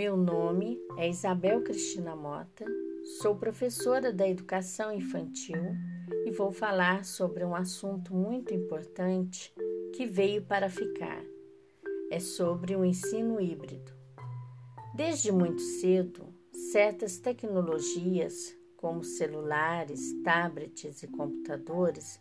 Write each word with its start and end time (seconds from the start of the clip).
Meu 0.00 0.16
nome 0.16 0.80
é 0.96 1.10
Isabel 1.10 1.62
Cristina 1.62 2.16
Mota, 2.16 2.64
sou 3.20 3.36
professora 3.36 4.10
da 4.10 4.26
educação 4.26 4.90
infantil 4.90 5.62
e 6.24 6.30
vou 6.30 6.50
falar 6.50 7.04
sobre 7.04 7.44
um 7.44 7.54
assunto 7.54 8.14
muito 8.14 8.54
importante 8.54 9.52
que 9.94 10.06
veio 10.06 10.40
para 10.40 10.70
ficar. 10.70 11.22
É 12.10 12.18
sobre 12.18 12.74
o 12.74 12.82
ensino 12.82 13.38
híbrido. 13.38 13.92
Desde 14.96 15.30
muito 15.30 15.60
cedo, 15.60 16.32
certas 16.50 17.18
tecnologias, 17.18 18.56
como 18.78 19.04
celulares, 19.04 20.14
tablets 20.22 21.02
e 21.02 21.08
computadores, 21.08 22.18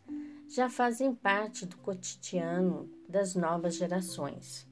já 0.49 0.69
fazem 0.69 1.15
parte 1.15 1.65
do 1.65 1.77
cotidiano 1.77 2.91
das 3.07 3.35
novas 3.35 3.75
gerações. 3.75 4.68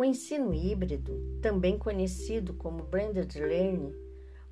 O 0.00 0.04
ensino 0.04 0.54
híbrido, 0.54 1.12
também 1.42 1.76
conhecido 1.76 2.54
como 2.54 2.84
Blended 2.84 3.38
Learning, 3.38 3.92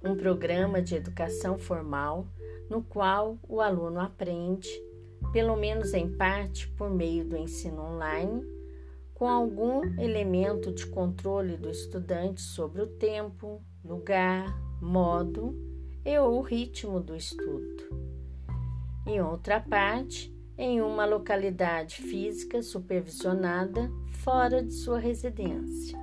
um 0.04 0.14
programa 0.14 0.82
de 0.82 0.94
educação 0.94 1.56
formal 1.56 2.26
no 2.68 2.82
qual 2.82 3.38
o 3.48 3.62
aluno 3.62 3.98
aprende, 3.98 4.68
pelo 5.32 5.56
menos 5.56 5.94
em 5.94 6.06
parte 6.06 6.68
por 6.72 6.90
meio 6.90 7.24
do 7.24 7.34
ensino 7.34 7.80
online, 7.80 8.42
com 9.14 9.26
algum 9.26 9.98
elemento 9.98 10.70
de 10.70 10.86
controle 10.86 11.56
do 11.56 11.70
estudante 11.70 12.42
sobre 12.42 12.82
o 12.82 12.86
tempo, 12.86 13.62
lugar, 13.82 14.54
modo 14.82 15.56
e 16.04 16.18
ou 16.18 16.42
ritmo 16.42 17.00
do 17.00 17.16
estudo. 17.16 17.88
Em 19.06 19.22
outra 19.22 19.58
parte, 19.58 20.30
em 20.58 20.82
uma 20.82 21.06
localidade 21.06 22.02
física 22.02 22.60
supervisionada 22.62 23.88
fora 24.10 24.60
de 24.60 24.72
sua 24.72 24.98
residência. 24.98 25.96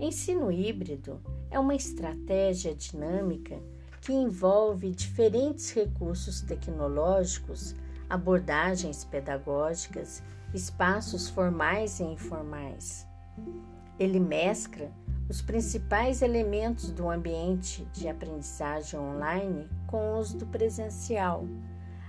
Ensino 0.00 0.50
híbrido 0.50 1.20
é 1.50 1.58
uma 1.58 1.74
estratégia 1.74 2.74
dinâmica 2.74 3.60
que 4.00 4.10
envolve 4.10 4.90
diferentes 4.90 5.70
recursos 5.70 6.40
tecnológicos, 6.40 7.76
abordagens 8.08 9.04
pedagógicas, 9.04 10.22
espaços 10.54 11.28
formais 11.28 12.00
e 12.00 12.04
informais. 12.04 13.06
Ele 13.98 14.18
mescla 14.18 14.90
os 15.28 15.42
principais 15.42 16.22
elementos 16.22 16.90
do 16.90 17.08
ambiente 17.08 17.86
de 17.92 18.08
aprendizagem 18.08 18.98
online 18.98 19.68
com 19.86 20.18
os 20.18 20.32
do 20.32 20.46
presencial, 20.46 21.46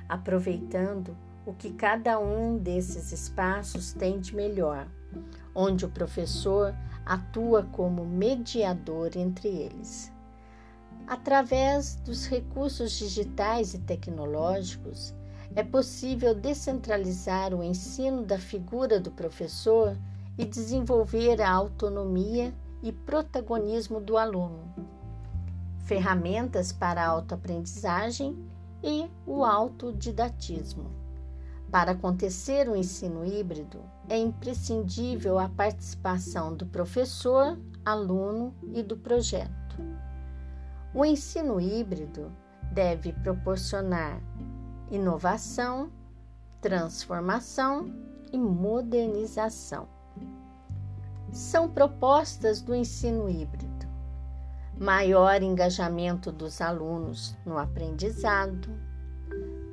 aproveitando 0.08 1.16
o 1.46 1.54
que 1.54 1.72
cada 1.72 2.20
um 2.20 2.58
desses 2.58 3.12
espaços 3.12 3.92
tem 3.94 4.20
de 4.20 4.36
melhor, 4.36 4.88
onde 5.54 5.86
o 5.86 5.90
professor 5.90 6.74
atua 7.06 7.64
como 7.64 8.06
mediador 8.06 9.16
entre 9.18 9.50
eles. 9.50 10.12
Através 11.06 11.96
dos 11.96 12.26
recursos 12.28 12.92
digitais 12.94 13.74
e 13.74 13.80
tecnológicos, 13.80 15.14
é 15.54 15.64
possível 15.64 16.34
descentralizar 16.34 17.54
o 17.54 17.62
ensino 17.62 18.24
da 18.24 18.40
figura 18.40 19.00
do 19.00 19.12
professor 19.12 19.98
e 20.38 20.46
desenvolver 20.46 21.42
a 21.42 21.52
autonomia 21.52 22.54
e 22.82 22.92
protagonismo 22.92 24.00
do 24.00 24.18
aluno. 24.18 24.74
Ferramentas 25.84 26.72
para 26.72 27.04
a 27.04 27.08
autoaprendizagem 27.08 28.36
e 28.82 29.10
o 29.28 29.44
autodidatismo. 29.44 31.03
Para 31.74 31.94
acontecer 31.94 32.70
o 32.70 32.76
ensino 32.76 33.26
híbrido, 33.26 33.82
é 34.08 34.16
imprescindível 34.16 35.40
a 35.40 35.50
participação 35.50 36.56
do 36.56 36.68
professor, 36.68 37.60
aluno 37.84 38.54
e 38.76 38.84
do 38.84 38.96
projeto. 38.96 39.82
O 40.94 41.04
ensino 41.04 41.60
híbrido 41.60 42.32
deve 42.72 43.12
proporcionar 43.12 44.22
inovação, 44.92 45.92
transformação 46.62 47.92
e 48.32 48.38
modernização. 48.38 49.88
São 51.32 51.68
propostas 51.68 52.62
do 52.62 52.76
ensino 52.76 53.28
híbrido: 53.28 53.88
maior 54.80 55.42
engajamento 55.42 56.32
dos 56.32 56.62
alunos 56.62 57.36
no 57.44 57.58
aprendizado, 57.58 58.70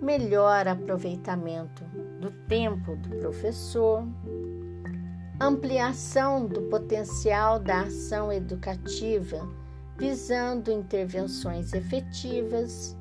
melhor 0.00 0.66
aproveitamento 0.66 1.84
do 2.21 2.31
tempo 2.49 2.97
do 2.97 3.11
professor, 3.16 4.06
ampliação 5.38 6.47
do 6.47 6.62
potencial 6.62 7.59
da 7.59 7.83
ação 7.83 8.33
educativa 8.33 9.47
visando 10.00 10.72
intervenções 10.72 11.75
efetivas, 11.75 12.97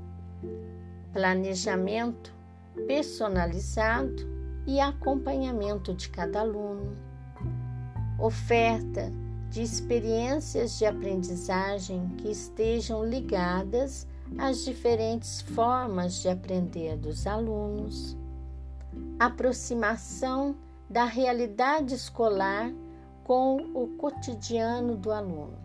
planejamento 1.13 2.35
personalizado 2.85 4.27
e 4.67 4.81
acompanhamento 4.81 5.93
de 5.93 6.09
cada 6.09 6.41
aluno, 6.41 6.97
oferta 8.19 9.09
de 9.49 9.61
experiências 9.61 10.77
de 10.77 10.85
aprendizagem 10.85 12.09
que 12.17 12.29
estejam 12.29 13.05
ligadas 13.05 14.05
as 14.37 14.63
diferentes 14.63 15.41
formas 15.41 16.21
de 16.21 16.29
aprender 16.29 16.97
dos 16.97 17.25
alunos, 17.25 18.17
aproximação 19.19 20.55
da 20.89 21.05
realidade 21.05 21.93
escolar 21.93 22.71
com 23.23 23.57
o 23.73 23.87
cotidiano 23.97 24.95
do 24.95 25.11
aluno 25.11 25.57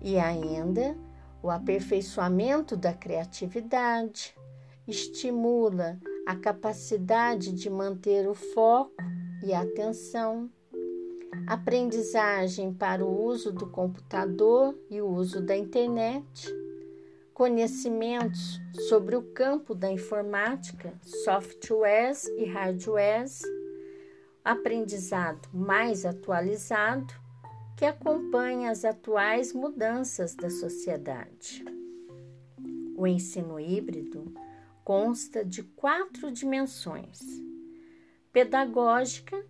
e 0.00 0.18
ainda 0.18 0.96
o 1.42 1.50
aperfeiçoamento 1.50 2.76
da 2.76 2.92
criatividade, 2.92 4.34
estimula 4.86 5.98
a 6.26 6.36
capacidade 6.36 7.52
de 7.52 7.68
manter 7.68 8.28
o 8.28 8.34
foco 8.34 8.92
e 9.44 9.52
a 9.52 9.62
atenção, 9.62 10.50
aprendizagem 11.46 12.72
para 12.72 13.04
o 13.04 13.24
uso 13.24 13.52
do 13.52 13.66
computador 13.66 14.76
e 14.88 15.00
o 15.00 15.08
uso 15.08 15.40
da 15.40 15.56
internet 15.56 16.61
conhecimentos 17.34 18.60
sobre 18.88 19.16
o 19.16 19.22
campo 19.32 19.74
da 19.74 19.90
informática, 19.90 20.92
softwares 21.24 22.26
e 22.38 22.44
hardwares, 22.44 23.42
aprendizado 24.44 25.48
mais 25.52 26.04
atualizado 26.04 27.14
que 27.76 27.84
acompanha 27.84 28.70
as 28.70 28.84
atuais 28.84 29.52
mudanças 29.52 30.34
da 30.34 30.50
sociedade. 30.50 31.64
O 32.96 33.06
ensino 33.06 33.58
híbrido 33.58 34.32
consta 34.84 35.44
de 35.44 35.62
quatro 35.62 36.30
dimensões: 36.30 37.20
pedagógica, 38.32 39.44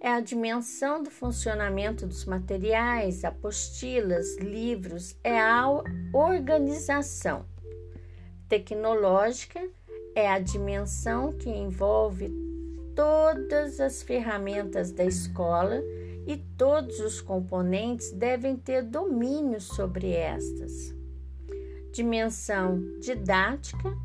é 0.00 0.08
a 0.08 0.20
dimensão 0.20 1.02
do 1.02 1.10
funcionamento 1.10 2.06
dos 2.06 2.24
materiais, 2.24 3.24
apostilas, 3.24 4.36
livros, 4.38 5.16
é 5.24 5.38
a 5.40 5.66
organização. 6.12 7.44
Tecnológica 8.48 9.60
é 10.14 10.28
a 10.28 10.38
dimensão 10.38 11.32
que 11.32 11.50
envolve 11.50 12.32
todas 12.94 13.80
as 13.80 14.02
ferramentas 14.02 14.92
da 14.92 15.04
escola 15.04 15.82
e 16.26 16.36
todos 16.56 17.00
os 17.00 17.20
componentes 17.20 18.12
devem 18.12 18.56
ter 18.56 18.82
domínio 18.82 19.60
sobre 19.60 20.12
estas. 20.12 20.94
Dimensão 21.92 22.80
didática 23.00 23.96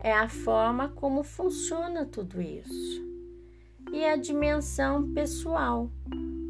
é 0.00 0.12
a 0.12 0.28
forma 0.28 0.88
como 0.88 1.22
funciona 1.22 2.04
tudo 2.04 2.40
isso 2.42 3.09
e 3.92 4.04
a 4.04 4.16
dimensão 4.16 5.12
pessoal, 5.12 5.90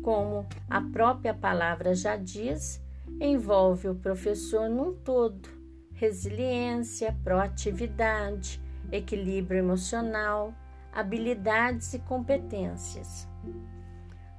como 0.03 0.47
a 0.69 0.81
própria 0.81 1.33
palavra 1.33 1.95
já 1.95 2.17
diz, 2.17 2.83
envolve 3.21 3.89
o 3.89 3.95
professor 3.95 4.69
num 4.69 4.95
todo, 4.95 5.49
resiliência, 5.93 7.17
proatividade, 7.25 8.61
equilíbrio 8.93 9.59
emocional, 9.59 10.55
habilidades 10.93 11.95
e 11.95 11.99
competências. 12.01 13.29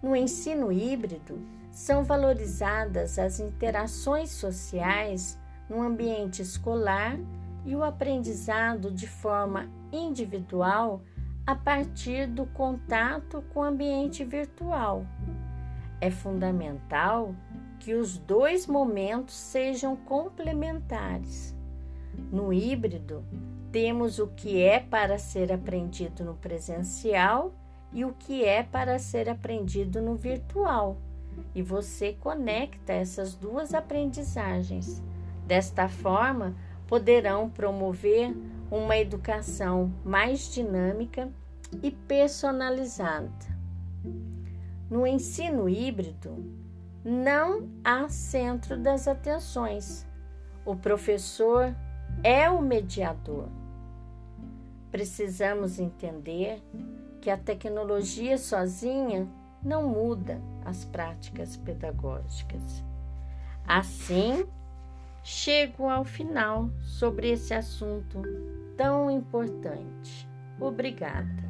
No 0.01 0.15
ensino 0.15 0.71
híbrido, 0.71 1.39
são 1.71 2.03
valorizadas 2.03 3.18
as 3.18 3.39
interações 3.39 4.30
sociais 4.31 5.39
no 5.69 5.81
ambiente 5.81 6.42
escolar 6.42 7.18
e 7.65 7.75
o 7.75 7.83
aprendizado 7.83 8.92
de 8.92 9.07
forma 9.07 9.69
individual 9.92 11.01
a 11.45 11.55
partir 11.55 12.27
do 12.27 12.45
contato 12.45 13.43
com 13.53 13.61
o 13.61 13.63
ambiente 13.63 14.23
virtual. 14.23 15.05
É 15.99 16.09
fundamental 16.09 17.35
que 17.79 17.93
os 17.95 18.17
dois 18.17 18.67
momentos 18.67 19.35
sejam 19.35 19.95
complementares. 19.95 21.55
No 22.31 22.53
híbrido, 22.53 23.23
temos 23.71 24.19
o 24.19 24.27
que 24.27 24.61
é 24.61 24.79
para 24.79 25.17
ser 25.17 25.51
aprendido 25.51 26.23
no 26.23 26.35
presencial 26.35 27.53
e 27.93 28.05
o 28.05 28.13
que 28.13 28.43
é 28.45 28.63
para 28.63 28.99
ser 28.99 29.29
aprendido 29.29 30.01
no 30.01 30.15
virtual, 30.15 30.97
e 31.53 31.61
você 31.61 32.13
conecta 32.13 32.93
essas 32.93 33.35
duas 33.35 33.73
aprendizagens. 33.73 35.01
Desta 35.45 35.89
forma, 35.89 36.55
poderão 36.88 37.49
promover 37.49 38.33
uma 38.71 38.97
educação 38.97 39.94
mais 40.03 40.50
dinâmica 40.50 41.29
e 41.83 41.91
personalizada. 41.91 43.29
No 44.89 45.06
ensino 45.06 45.68
híbrido, 45.68 46.38
não 47.03 47.69
há 47.83 48.07
centro 48.07 48.77
das 48.77 49.09
atenções. 49.09 50.07
O 50.65 50.75
professor 50.75 51.75
é 52.23 52.50
o 52.50 52.62
mediador. 52.62 53.50
Precisamos 54.89 55.79
entender 55.79 56.62
que 57.19 57.29
a 57.29 57.38
tecnologia 57.38 58.38
sozinha 58.38 59.27
não 59.62 59.88
muda 59.88 60.41
as 60.65 60.85
práticas 60.85 61.57
pedagógicas. 61.57 62.83
Assim, 63.67 64.45
chego 65.24 65.88
ao 65.88 66.03
final 66.03 66.69
sobre 66.81 67.29
esse 67.29 67.53
assunto 67.53 68.21
tão 68.77 69.09
importante. 69.09 70.29
Obrigada. 70.59 71.41